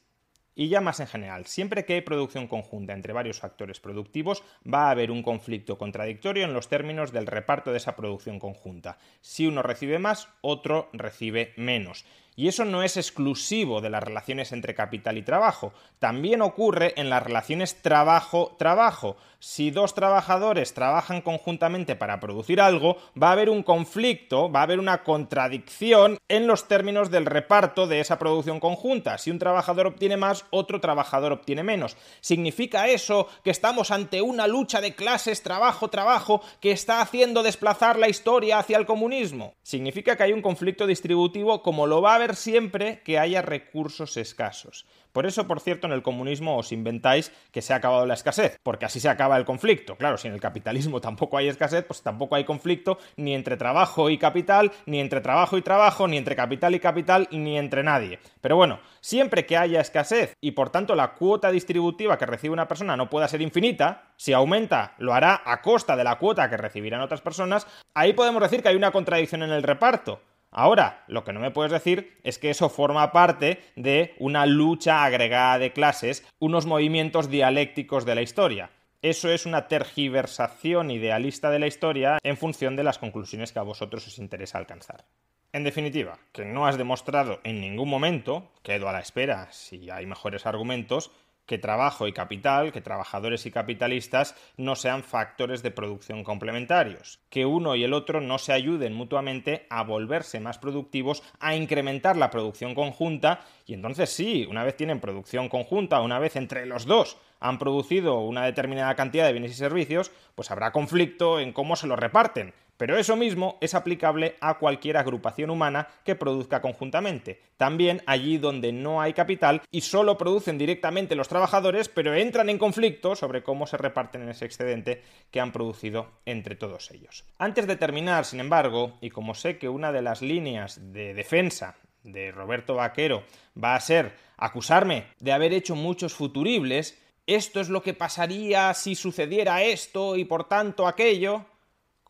[0.56, 4.42] Y ya más en general, siempre que hay producción conjunta entre varios factores productivos,
[4.72, 8.98] va a haber un conflicto contradictorio en los términos del reparto de esa producción conjunta.
[9.20, 12.04] Si uno recibe más, otro recibe menos.
[12.36, 17.08] Y eso no es exclusivo de las relaciones entre capital y trabajo, también ocurre en
[17.08, 19.16] las relaciones trabajo-trabajo.
[19.38, 24.62] Si dos trabajadores trabajan conjuntamente para producir algo, va a haber un conflicto, va a
[24.62, 29.18] haber una contradicción en los términos del reparto de esa producción conjunta.
[29.18, 31.96] Si un trabajador obtiene más, otro trabajador obtiene menos.
[32.22, 38.08] ¿Significa eso que estamos ante una lucha de clases trabajo-trabajo que está haciendo desplazar la
[38.08, 39.52] historia hacia el comunismo?
[39.62, 44.16] Significa que hay un conflicto distributivo como lo va a haber siempre que haya recursos
[44.16, 44.86] escasos.
[45.14, 48.58] Por eso, por cierto, en el comunismo os inventáis que se ha acabado la escasez,
[48.64, 49.94] porque así se acaba el conflicto.
[49.94, 54.10] Claro, si en el capitalismo tampoco hay escasez, pues tampoco hay conflicto ni entre trabajo
[54.10, 58.18] y capital, ni entre trabajo y trabajo, ni entre capital y capital, ni entre nadie.
[58.40, 62.66] Pero bueno, siempre que haya escasez y por tanto la cuota distributiva que recibe una
[62.66, 66.56] persona no pueda ser infinita, si aumenta lo hará a costa de la cuota que
[66.56, 70.20] recibirán otras personas, ahí podemos decir que hay una contradicción en el reparto.
[70.56, 75.04] Ahora, lo que no me puedes decir es que eso forma parte de una lucha
[75.04, 78.70] agregada de clases, unos movimientos dialécticos de la historia.
[79.02, 83.62] Eso es una tergiversación idealista de la historia en función de las conclusiones que a
[83.62, 85.04] vosotros os interesa alcanzar.
[85.52, 90.06] En definitiva, que no has demostrado en ningún momento, quedo a la espera si hay
[90.06, 91.10] mejores argumentos,
[91.46, 97.46] que trabajo y capital, que trabajadores y capitalistas no sean factores de producción complementarios, que
[97.46, 102.30] uno y el otro no se ayuden mutuamente a volverse más productivos, a incrementar la
[102.30, 107.18] producción conjunta y entonces sí, una vez tienen producción conjunta, una vez entre los dos
[107.40, 111.86] han producido una determinada cantidad de bienes y servicios, pues habrá conflicto en cómo se
[111.86, 112.54] los reparten.
[112.76, 117.40] Pero eso mismo es aplicable a cualquier agrupación humana que produzca conjuntamente.
[117.56, 122.58] También allí donde no hay capital y solo producen directamente los trabajadores, pero entran en
[122.58, 127.24] conflicto sobre cómo se reparten ese excedente que han producido entre todos ellos.
[127.38, 131.76] Antes de terminar, sin embargo, y como sé que una de las líneas de defensa
[132.02, 133.24] de Roberto Vaquero
[133.62, 138.94] va a ser acusarme de haber hecho muchos futuribles, esto es lo que pasaría si
[138.94, 141.46] sucediera esto y por tanto aquello,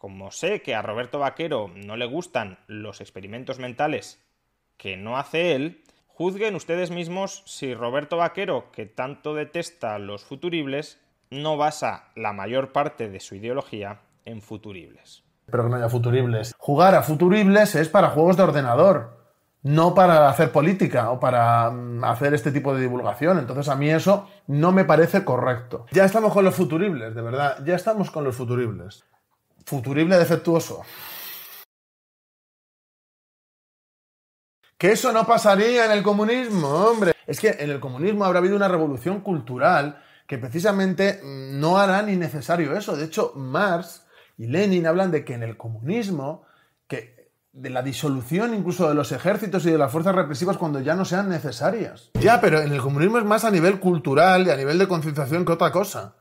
[0.05, 4.23] como sé que a Roberto Vaquero no le gustan los experimentos mentales
[4.77, 11.01] que no hace él, juzguen ustedes mismos si Roberto Vaquero, que tanto detesta los futuribles,
[11.31, 15.25] no basa la mayor parte de su ideología en futuribles.
[15.47, 16.55] Pero que no haya futuribles.
[16.59, 19.25] Jugar a futuribles es para juegos de ordenador,
[19.63, 23.39] no para hacer política o para mm, hacer este tipo de divulgación.
[23.39, 25.87] Entonces a mí eso no me parece correcto.
[25.93, 29.07] Ya estamos con los futuribles, de verdad, ya estamos con los futuribles.
[29.65, 30.83] Futurible defectuoso.
[34.77, 37.13] Que eso no pasaría en el comunismo, hombre.
[37.27, 42.17] Es que en el comunismo habrá habido una revolución cultural que precisamente no hará ni
[42.17, 42.97] necesario eso.
[42.97, 44.05] De hecho, Marx
[44.37, 46.45] y Lenin hablan de que en el comunismo,
[46.87, 50.95] que de la disolución incluso de los ejércitos y de las fuerzas represivas cuando ya
[50.95, 52.11] no sean necesarias.
[52.21, 55.45] Ya, pero en el comunismo es más a nivel cultural y a nivel de concienciación
[55.45, 56.17] que otra cosa.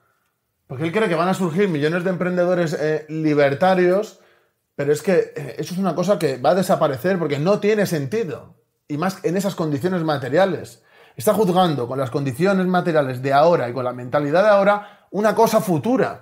[0.73, 4.19] Porque él cree que van a surgir millones de emprendedores eh, libertarios,
[4.75, 7.85] pero es que eh, eso es una cosa que va a desaparecer porque no tiene
[7.85, 8.55] sentido.
[8.87, 10.81] Y más en esas condiciones materiales.
[11.15, 15.35] Está juzgando con las condiciones materiales de ahora y con la mentalidad de ahora una
[15.35, 16.21] cosa futura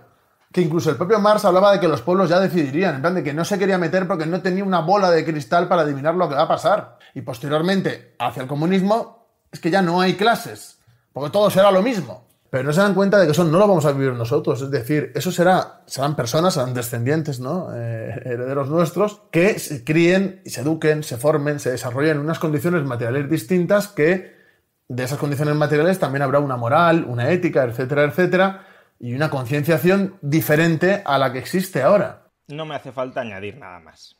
[0.51, 3.23] que incluso el propio Marx hablaba de que los pueblos ya decidirían, en plan de
[3.23, 6.27] que no se quería meter porque no tenía una bola de cristal para adivinar lo
[6.27, 6.97] que va a pasar.
[7.15, 10.81] Y posteriormente, hacia el comunismo, es que ya no hay clases,
[11.13, 12.27] porque todo será lo mismo.
[12.51, 14.69] Pero no se dan cuenta de que eso no lo vamos a vivir nosotros, es
[14.69, 17.73] decir, eso será, serán personas, serán descendientes, ¿no?
[17.73, 22.83] Eh, herederos nuestros, que se críen, se eduquen, se formen, se desarrollen en unas condiciones
[22.83, 24.35] materiales distintas que
[24.89, 28.67] de esas condiciones materiales también habrá una moral, una ética, etcétera, etcétera,
[28.99, 32.27] y una concienciación diferente a la que existe ahora.
[32.49, 34.17] No me hace falta añadir nada más.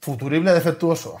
[0.00, 1.20] Futurible defectuoso.